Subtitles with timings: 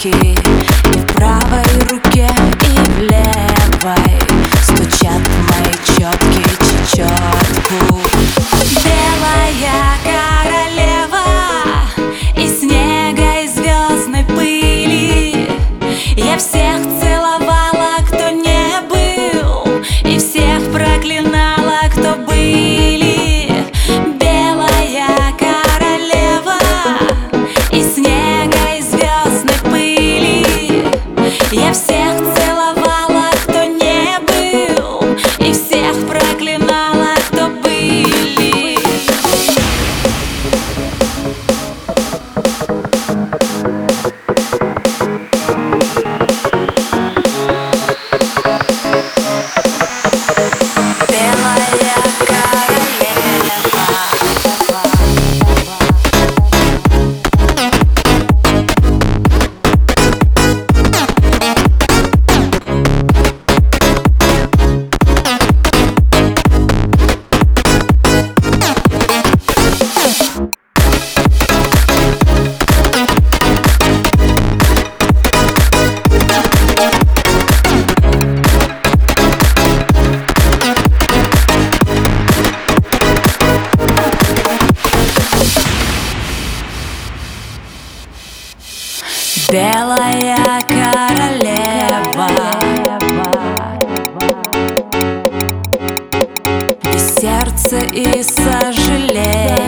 [0.00, 0.39] key.
[89.50, 92.28] Белая королева.
[96.84, 99.60] Без сердца и сожалений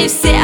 [0.00, 0.39] и все